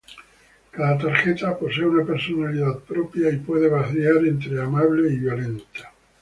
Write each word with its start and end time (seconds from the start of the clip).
Cada 0.71 0.97
tarjeta 0.97 1.55
posee 1.59 1.85
una 1.85 2.03
personalidad 2.03 2.79
propia 2.79 3.29
y 3.29 3.37
puede 3.37 3.69
variar 3.69 4.25
entre 4.25 4.59
amable 4.59 5.13
y 5.13 5.19
violenta. 5.19 5.93